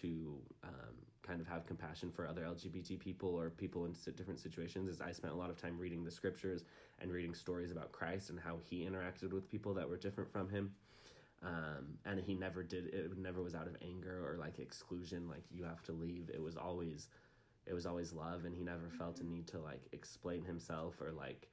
[0.00, 4.88] to um, kind of have compassion for other LGBT people or people in different situations
[4.88, 6.64] is I spent a lot of time reading the scriptures
[7.00, 10.48] and reading stories about Christ and how he interacted with people that were different from
[10.50, 10.72] him.
[11.42, 15.42] Um, and he never did it never was out of anger or like exclusion like
[15.50, 17.08] you have to leave it was always
[17.66, 21.12] it was always love and he never felt a need to like explain himself or
[21.12, 21.48] like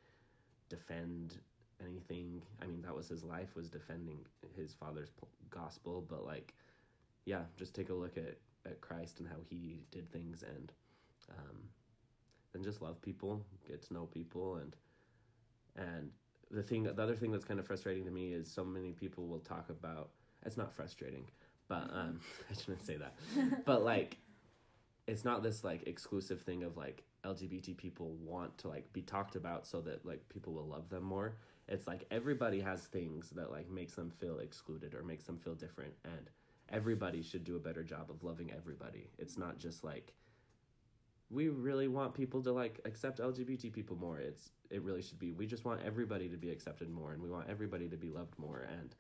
[0.68, 1.40] defend
[1.82, 4.20] anything i mean that was his life was defending
[4.58, 5.12] his father's
[5.50, 6.54] gospel but like
[7.24, 10.74] yeah just take a look at at christ and how he did things and
[11.30, 11.58] um
[12.52, 14.76] then just love people get to know people and
[15.78, 16.10] and
[16.52, 19.28] the thing the other thing that's kind of frustrating to me is so many people
[19.28, 20.10] will talk about
[20.46, 21.26] it's not frustrating
[21.68, 22.20] but um
[22.52, 23.13] i shouldn't say that.
[23.66, 24.18] But like
[25.08, 29.36] it's not this like exclusive thing of like lgbt people want to like be talked
[29.36, 31.36] about so that like people will love them more.
[31.68, 35.56] It's like everybody has things that like makes them feel excluded or makes them feel
[35.56, 36.30] different and
[36.70, 39.10] everybody should do a better job of loving everybody.
[39.18, 40.13] It's not just like
[41.30, 45.32] we really want people to like accept lgbt people more it's it really should be
[45.34, 48.38] we just want everybody to be accepted more and we want everybody to be loved
[48.40, 48.96] more and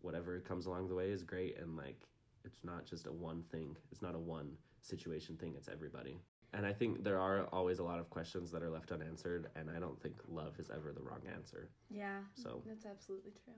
[0.00, 2.06] whatever comes along the way is great and like
[2.44, 6.18] it's not just a one thing it's not a one situation thing it's everybody
[6.54, 9.68] and i think there are always a lot of questions that are left unanswered and
[9.68, 12.20] i don't think love is ever the wrong answer Yeah.
[12.34, 13.54] so That's absolutely true.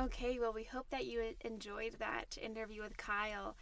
[0.00, 3.56] Okay, well, we hope that you enjoyed that interview with Kyle.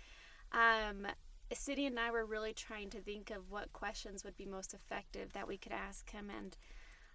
[0.53, 1.07] Um,
[1.53, 5.33] Cindy and I were really trying to think of what questions would be most effective
[5.33, 6.57] that we could ask him, and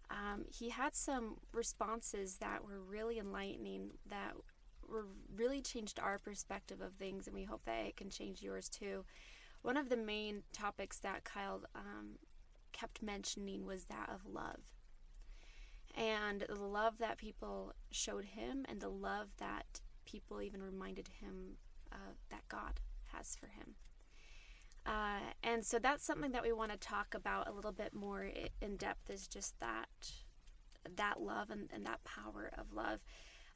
[0.09, 4.33] um, he had some responses that were really enlightening, that
[4.87, 8.69] were really changed our perspective of things, and we hope that it can change yours
[8.69, 9.05] too.
[9.61, 12.17] One of the main topics that Kyle um,
[12.71, 14.61] kept mentioning was that of love
[15.95, 21.57] and the love that people showed him and the love that people even reminded him
[21.91, 22.79] uh, that god
[23.13, 23.75] has for him
[24.85, 28.29] uh, and so that's something that we want to talk about a little bit more
[28.61, 29.87] in depth is just that
[30.95, 32.99] that love and, and that power of love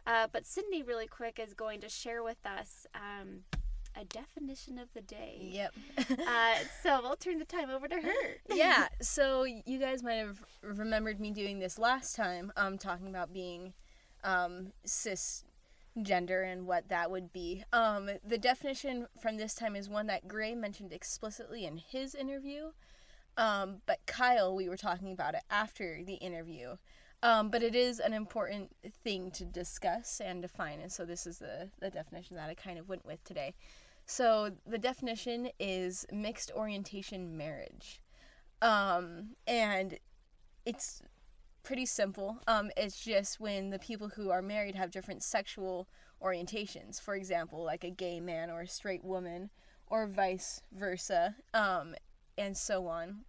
[0.06, 3.40] uh, but sydney really quick is going to share with us um,
[4.00, 5.74] a definition of the day Yep.
[6.28, 8.12] uh, so we'll turn the time over to her
[8.54, 8.88] yeah.
[9.02, 13.74] So you guys might have remembered me doing this last time, um, talking about being
[14.24, 14.74] um,
[15.98, 17.64] cisgender and what that would be.
[17.74, 22.72] Um, the definition from this time is one that Gray mentioned explicitly in his interview.
[23.38, 26.78] Um, but Kyle, we were talking about it after the interview.
[27.24, 31.40] Um, but it is an important thing to discuss and define, and so this is
[31.40, 33.56] the, the definition that I kind of went with today.
[34.06, 38.00] So the definition is mixed orientation marriage.
[38.62, 39.98] Um, and
[40.66, 41.02] it's
[41.66, 42.38] pretty simple.
[42.48, 45.90] Um, it's just when the people who are married have different sexual
[46.24, 47.02] orientations.
[47.02, 49.50] For example, like a gay man or a straight woman,
[49.88, 51.96] or vice versa, um,
[52.38, 53.26] and so on.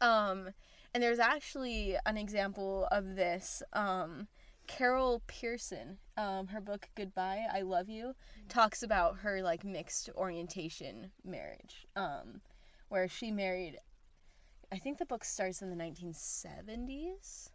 [0.00, 0.50] Um,
[0.94, 3.62] and there's actually an example of this.
[3.72, 4.28] Um,
[4.66, 8.14] Carol Pearson, um, her book Goodbye, I Love You,
[8.48, 12.40] talks about her like mixed orientation marriage, um,
[12.88, 13.78] where she married.
[14.72, 17.50] I think the book starts in the 1970s,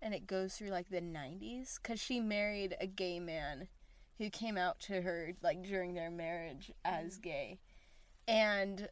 [0.00, 3.68] and it goes through like the 90s, because she married a gay man,
[4.18, 7.58] who came out to her like during their marriage as gay,
[8.28, 8.88] and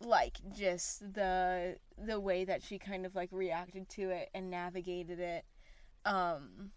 [0.00, 5.20] like just the the way that she kind of like reacted to it and navigated
[5.20, 5.44] it
[6.06, 6.70] um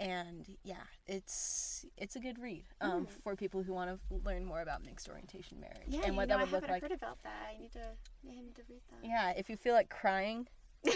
[0.00, 3.10] and yeah it's it's a good read um Mm.
[3.24, 6.38] for people who want to learn more about mixed orientation marriage yeah and what that
[6.38, 6.82] would I look like.
[6.82, 7.52] heard about that.
[7.56, 9.08] I need to i need to read that.
[9.08, 10.46] Yeah if you feel like crying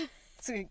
[0.49, 0.69] like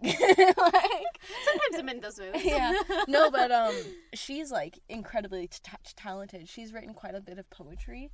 [1.45, 2.43] sometimes i'm in those moods.
[2.43, 2.73] Yeah.
[3.07, 3.73] No but um
[4.13, 6.47] she's like incredibly t- t- talented.
[6.49, 8.11] She's written quite a bit of poetry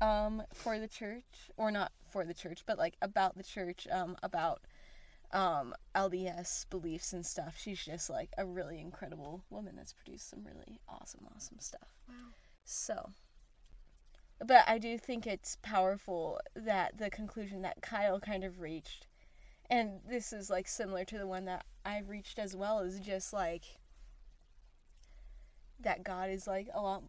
[0.00, 4.16] um for the church or not for the church but like about the church um
[4.22, 4.60] about
[5.32, 10.44] um lds beliefs and stuff she's just like a really incredible woman that's produced some
[10.44, 12.14] really awesome awesome stuff wow
[12.64, 13.10] so
[14.44, 19.06] but i do think it's powerful that the conclusion that kyle kind of reached
[19.72, 23.32] and this is like similar to the one that I've reached as well is just
[23.32, 23.62] like
[25.80, 27.02] that God is like a lot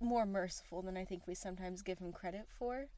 [0.00, 2.88] more merciful than I think we sometimes give him credit for.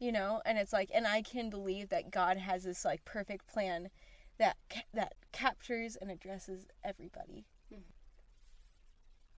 [0.00, 3.46] You know, and it's like and I can believe that God has this like perfect
[3.46, 3.90] plan
[4.38, 7.46] that ca- that captures and addresses everybody.
[7.72, 7.82] Mhm.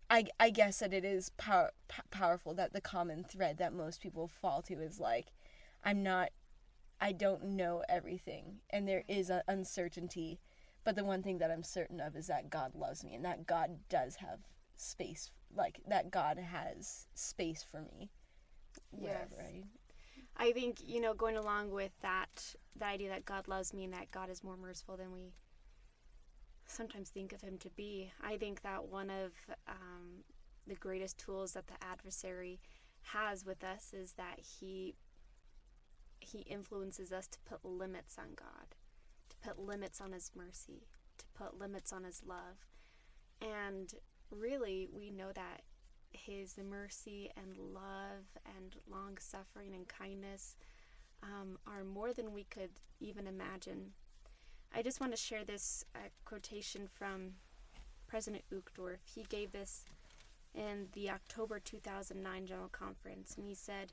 [0.09, 4.01] I, I guess that it is power, p- powerful that the common thread that most
[4.01, 5.33] people fall to is like
[5.85, 6.31] I'm not
[7.01, 10.41] I don't know everything and there is an uncertainty.
[10.85, 13.47] But the one thing that I'm certain of is that God loves me and that
[13.47, 14.41] God does have
[14.77, 18.11] space like that God has space for me.
[18.91, 19.65] Wherever Yes.
[20.41, 23.93] I think you know going along with that the idea that God loves me and
[23.93, 25.35] that God is more merciful than we
[26.67, 28.11] sometimes think of Him to be.
[28.23, 29.33] I think that one of
[29.69, 30.25] um,
[30.67, 32.59] the greatest tools that the adversary
[33.03, 34.95] has with us is that he
[36.21, 38.75] he influences us to put limits on God,
[39.29, 40.87] to put limits on His mercy,
[41.19, 42.67] to put limits on His love,
[43.43, 43.93] and
[44.31, 45.63] really we know that
[46.13, 50.57] his mercy and love and long suffering and kindness
[51.23, 52.71] um, are more than we could
[53.01, 53.93] even imagine.
[54.75, 57.33] I just want to share this uh, quotation from
[58.07, 58.99] President Uchtdorf.
[59.05, 59.85] He gave this
[60.55, 63.93] in the October 2009 General Conference, and he said,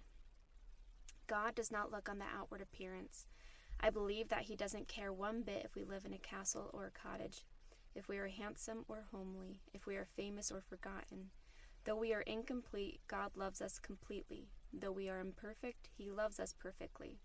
[1.28, 3.26] God does not look on the outward appearance.
[3.80, 6.86] I believe that he doesn't care one bit if we live in a castle or
[6.86, 7.44] a cottage,
[7.96, 11.30] if we are handsome or homely, if we are famous or forgotten.
[11.88, 14.50] Though we are incomplete, God loves us completely.
[14.74, 17.22] Though we are imperfect, He loves us perfectly.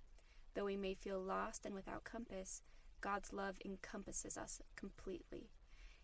[0.54, 2.62] Though we may feel lost and without compass,
[3.00, 5.50] God's love encompasses us completely.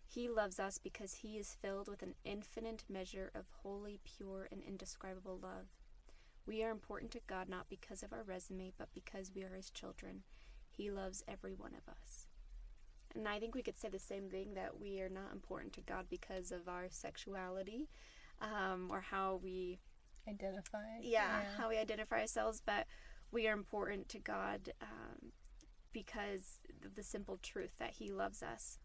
[0.05, 4.61] He loves us because He is filled with an infinite measure of holy, pure, and
[4.61, 5.67] indescribable love.
[6.45, 9.69] We are important to God not because of our resume, but because we are His
[9.69, 10.23] children.
[10.69, 12.25] He loves every one of us.
[13.15, 15.81] And I think we could say the same thing that we are not important to
[15.81, 17.87] God because of our sexuality
[18.41, 19.79] um, or how we
[20.27, 20.99] Identify.
[21.01, 22.85] yeah, how we identify ourselves, but
[23.31, 25.31] we are important to God um,
[25.91, 28.77] because of the simple truth that He loves us.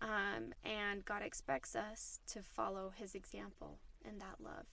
[0.00, 4.66] Um, and God expects us to follow His example in that love.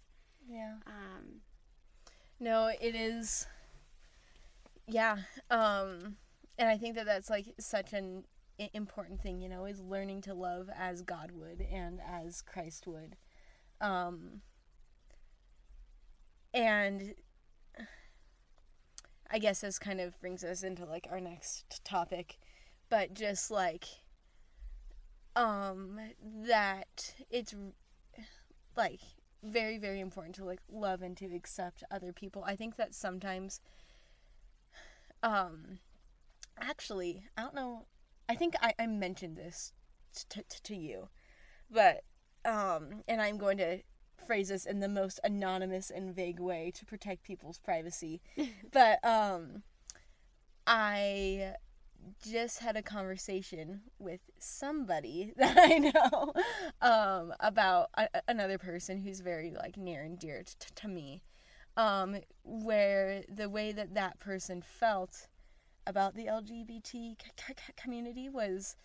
[0.47, 0.75] Yeah.
[0.86, 1.41] Um,
[2.39, 3.47] No, it is.
[4.88, 5.17] Yeah.
[5.49, 6.17] Um,
[6.58, 8.23] and I think that that's like such an
[8.73, 13.15] important thing, you know, is learning to love as God would and as Christ would.
[13.83, 14.41] Um,
[16.53, 17.15] and
[19.29, 22.37] I guess this kind of brings us into like our next topic,
[22.89, 23.85] but just like
[25.35, 25.99] um
[26.45, 27.55] that it's
[28.77, 28.99] like
[29.41, 32.43] very very important to like love and to accept other people.
[32.45, 33.59] I think that sometimes
[35.21, 35.79] um
[36.61, 37.85] actually, I don't know.
[38.29, 39.73] I think I, I mentioned this
[40.29, 41.09] to, to, to you,
[41.69, 42.03] but
[42.45, 43.79] um, and I'm going to
[44.25, 48.21] phrase this in the most anonymous and vague way to protect people's privacy,
[48.71, 49.63] but um,
[50.65, 51.56] I
[52.23, 56.34] just had a conversation with somebody that I know
[56.82, 61.21] um, about a, another person who's very like near and dear t- to me,
[61.77, 65.27] um, where the way that that person felt
[65.86, 68.75] about the LGBT c- c- community was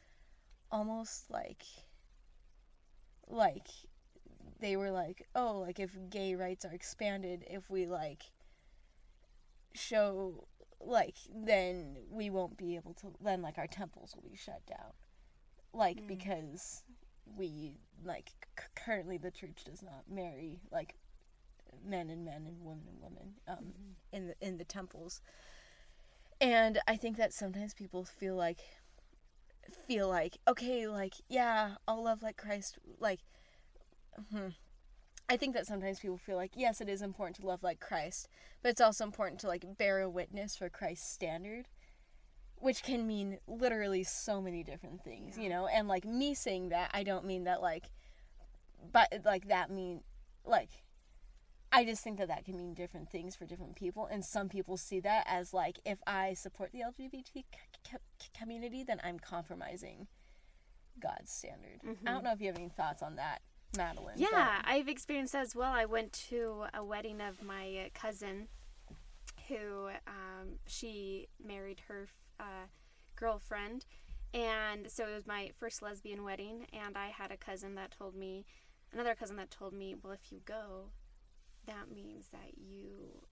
[0.70, 1.64] almost like
[3.28, 3.68] like
[4.60, 8.24] they were like oh like if gay rights are expanded if we like
[9.74, 10.46] show
[10.80, 14.92] like then we won't be able to then like our temples will be shut down.
[15.72, 16.06] Like Mm.
[16.08, 16.82] because
[17.36, 20.94] we like c- currently the church does not marry like
[21.84, 23.72] men and men and women and women um
[24.12, 25.20] in the in the temples.
[26.40, 28.60] And i think that sometimes people feel like
[29.86, 33.20] feel like okay like yeah i'll love like christ like
[34.32, 34.48] hmm.
[35.28, 38.28] i think that sometimes people feel like yes it is important to love like christ
[38.62, 41.66] but it's also important to like bear a witness for christ's standard
[42.56, 46.90] which can mean literally so many different things you know and like me saying that
[46.92, 47.90] i don't mean that like
[48.92, 50.00] but like that mean
[50.44, 50.70] like
[51.70, 54.76] I just think that that can mean different things for different people, and some people
[54.76, 57.77] see that as like if I support the LGBT c- c-
[58.38, 60.06] community, then I'm compromising
[61.00, 61.80] God's standard.
[62.06, 63.40] I don't know if you have any thoughts on that,
[63.76, 64.14] Madeline.
[64.18, 65.72] but- Yeah, I've experienced that as well.
[65.72, 68.48] I went to a wedding of my uh, cousin
[69.48, 72.08] who um, she married her
[72.40, 72.66] uh,
[73.16, 73.84] girlfriend.
[74.34, 76.66] And so it was my first lesbian wedding.
[76.72, 78.44] And I had a cousin that told me,
[78.92, 80.90] another cousin that told me, well, if you go,
[81.66, 83.22] that means that you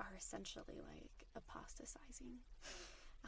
[0.00, 2.38] are essentially like apostatizing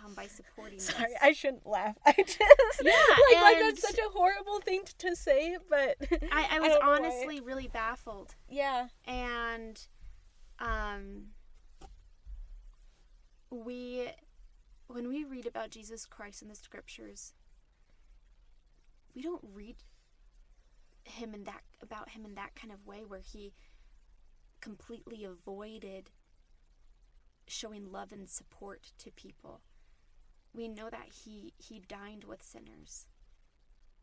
[0.05, 1.19] um, by supporting Sorry, this.
[1.23, 1.97] I shouldn't laugh.
[2.07, 2.39] I just
[2.83, 2.93] Yeah,
[3.33, 5.97] like, like that's such a horrible thing to say, but
[6.31, 6.97] I, I was don't know why.
[6.97, 8.35] honestly really baffled.
[8.49, 9.87] yeah, and
[10.59, 11.29] um
[13.51, 14.09] we
[14.87, 17.33] when we read about Jesus Christ in the scriptures
[19.15, 19.77] we don't read
[21.05, 23.53] him in that about him in that kind of way where he
[24.61, 26.11] completely avoided
[27.47, 29.61] showing love and support to people
[30.55, 33.07] we know that he he dined with sinners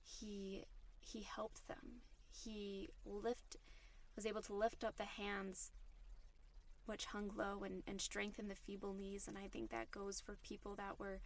[0.03, 0.65] he
[0.99, 3.57] he helped them he lift
[4.15, 5.71] was able to lift up the hands
[6.89, 9.27] which hung low and, and strengthen the feeble knees.
[9.27, 11.21] And I think that goes for people that were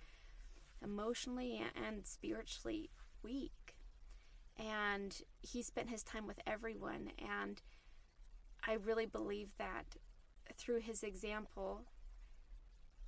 [0.83, 2.89] emotionally and spiritually
[3.23, 3.75] weak.
[4.57, 7.11] And he spent his time with everyone.
[7.17, 7.61] And
[8.67, 9.95] I really believe that
[10.57, 11.85] through his example,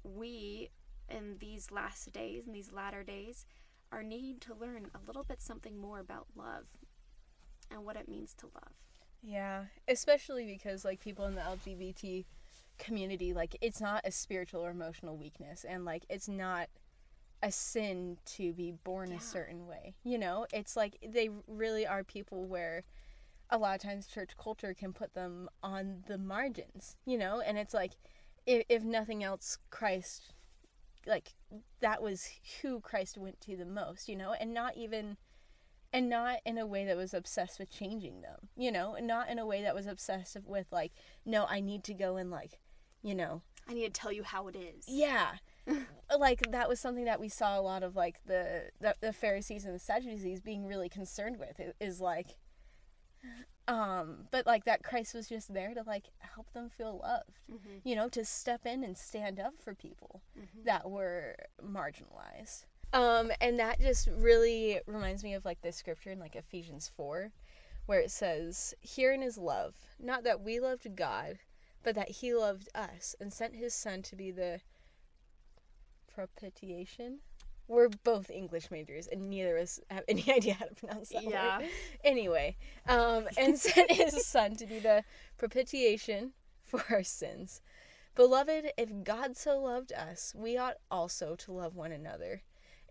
[0.03, 0.69] we
[1.09, 3.45] in these last days, in these latter days,
[3.91, 6.65] are needing to learn a little bit something more about love
[7.71, 8.73] and what it means to love.
[9.21, 12.25] yeah, especially because like people in the LGBT
[12.77, 16.69] community, like it's not a spiritual or emotional weakness, and like it's not
[17.41, 19.17] a sin to be born Yeah.
[19.17, 19.95] a certain way.
[20.03, 22.83] You know, it's like they really are people where
[23.49, 27.57] a lot of times church culture can put them on the margins, you know, and
[27.57, 27.93] it's like
[28.45, 30.34] if, if nothing else, Christ,
[31.05, 31.33] like
[31.81, 32.29] that was
[32.61, 35.17] who Christ went to the most, you know, and not even,
[35.93, 39.29] and not in a way that was obsessed with changing them, you know, and not
[39.29, 40.91] in a way that was obsessed with like,
[41.25, 42.59] no, I need to go and like,
[43.01, 44.85] you know, I need to tell you how it is.
[44.87, 45.33] yeah.
[46.19, 49.65] like that was something that we saw a lot of like the, the the Pharisees
[49.65, 52.37] and the Sadducees being really concerned with is like
[53.67, 57.39] um but like that Christ was just there to like help them feel loved.
[57.51, 57.81] Mhm.
[57.83, 60.63] You know, to step in and stand up for people Mhm.
[60.65, 62.65] that were marginalized.
[62.93, 67.31] Um, and that just really reminds me of like this scripture in like Ephesians 4,
[67.87, 71.39] where it says, Herein is love, not that we loved God,
[71.83, 74.61] but that he loved us and sent his son to be the
[76.07, 77.19] propitiation.
[77.67, 81.23] We're both English majors, and neither of us have any idea how to pronounce that
[81.23, 81.59] Yeah.
[81.59, 81.69] word.
[82.03, 82.57] Anyway,
[82.87, 85.03] um, and sent his son to be the
[85.37, 87.61] propitiation for our sins.
[88.15, 92.43] Beloved, if God so loved us, we ought also to love one another.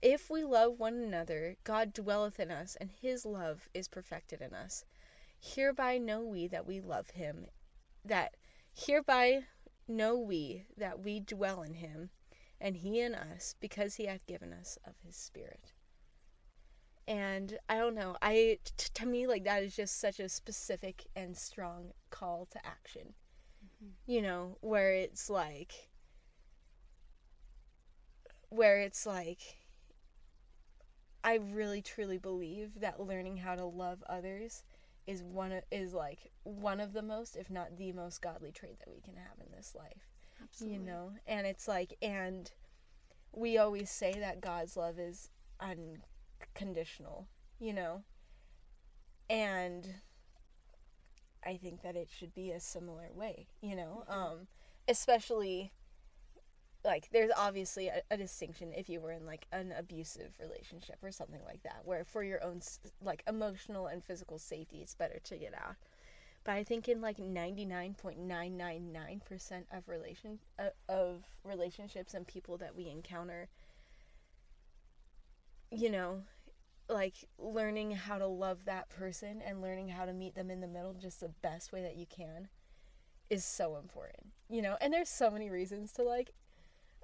[0.02, 4.54] If we love one another, God dwelleth in us, and his love is perfected in
[4.54, 4.84] us.
[5.40, 7.46] Hereby know we that we love him,
[8.04, 8.36] that
[8.74, 9.44] hereby
[9.88, 12.10] know we that we dwell in him,
[12.64, 15.72] and he in us, because he hath given us of his Spirit.
[17.06, 21.04] And I don't know, I t- to me like that is just such a specific
[21.14, 23.14] and strong call to action
[23.64, 23.90] mm-hmm.
[24.06, 25.90] you know, where it's like
[28.48, 29.40] where it's like
[31.22, 34.62] I really truly believe that learning how to love others
[35.06, 38.78] is one of, is like one of the most if not the most godly trait
[38.80, 40.13] that we can have in this life.
[40.44, 40.78] Absolutely.
[40.78, 42.50] You know, and it's like and
[43.32, 45.30] we always say that God's love is
[45.60, 47.26] unconditional,
[47.58, 48.02] you know.
[49.28, 49.94] And
[51.44, 54.46] I think that it should be a similar way, you know, um,
[54.88, 55.72] especially
[56.84, 61.10] like there's obviously a, a distinction if you were in like an abusive relationship or
[61.10, 62.60] something like that, where for your own
[63.02, 65.76] like emotional and physical safety, it's better to get out.
[66.44, 72.88] But I think in like 99.999% of relation uh, of relationships and people that we
[72.88, 73.48] encounter,
[75.70, 76.22] you know,
[76.88, 80.68] like learning how to love that person and learning how to meet them in the
[80.68, 82.48] middle just the best way that you can
[83.30, 84.76] is so important you know?
[84.80, 86.32] And there's so many reasons to like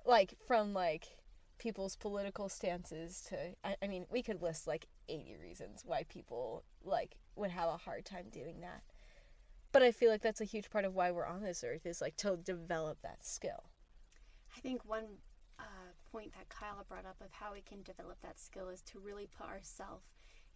[0.06, 1.18] like from like
[1.58, 6.64] people's political stances to I, I mean we could list like 80 reasons why people
[6.82, 8.82] like would have a hard time doing that
[9.72, 12.00] but i feel like that's a huge part of why we're on this earth is
[12.00, 13.64] like to develop that skill
[14.56, 15.04] I think one
[15.58, 15.62] uh,
[16.10, 19.28] point that Kyle brought up of how we can develop that skill is to really
[19.38, 20.04] put ourselves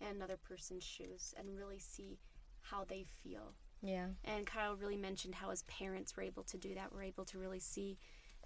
[0.00, 2.18] in another person's shoes and really see
[2.62, 3.54] how they feel.
[3.82, 7.24] yeah And Kyle really mentioned how his parents were able to do that, were able
[7.26, 7.98] to really see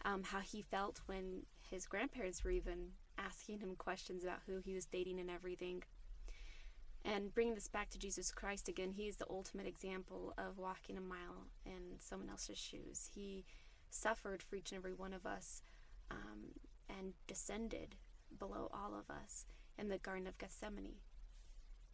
[0.04, 4.74] um, how he felt when his grandparents were even asking him questions about who he
[4.74, 5.82] was dating and everything.
[7.08, 10.98] And bringing this back to Jesus Christ again, he is the ultimate example of walking
[10.98, 13.08] a mile in someone else's shoes.
[13.14, 13.46] He
[13.88, 15.62] suffered for each and every one of us
[16.10, 16.52] um,
[16.90, 17.94] and descended
[18.38, 19.46] below all of us
[19.78, 20.96] in the Garden of Gethsemane.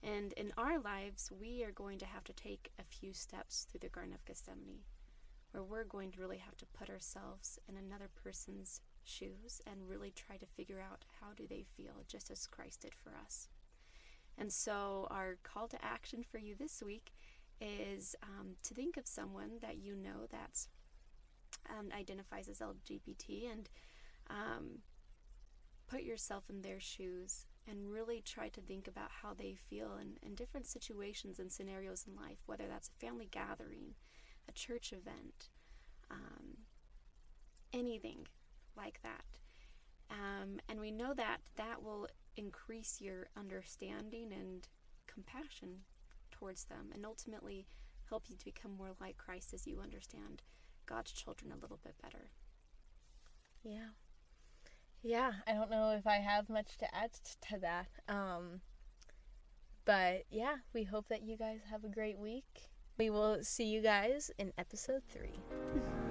[0.03, 3.81] And in our lives, we are going to have to take a few steps through
[3.81, 4.83] the Garden of Gethsemane
[5.53, 10.11] where we're going to really have to put ourselves in another person's shoes and really
[10.11, 13.47] try to figure out how do they feel just as Christ did for us.
[14.39, 17.13] And so our call to action for you this week
[17.61, 20.69] is um, to think of someone that you know that's
[21.71, 23.69] um, identifies as LGBT and
[24.29, 24.79] um,
[25.87, 30.19] put yourself in their shoes and really try to think about how they feel in,
[30.27, 33.95] in different situations and scenarios in life, whether that's a family gathering,
[34.49, 35.49] a church event,
[36.11, 36.59] um,
[37.73, 38.27] anything
[38.77, 39.25] like that.
[40.11, 44.69] Um, and we know that that will increase your understanding and
[45.07, 45.81] compassion
[46.31, 47.67] towards them and ultimately
[48.09, 50.43] help you to become more like Christ as you understand
[50.87, 52.31] God's children a little bit better.
[53.63, 53.89] Yeah.
[55.03, 57.11] Yeah, I don't know if I have much to add
[57.51, 57.89] to that.
[58.09, 58.61] Um
[59.85, 62.71] but yeah, we hope that you guys have a great week.
[62.97, 65.31] We will see you guys in episode 3.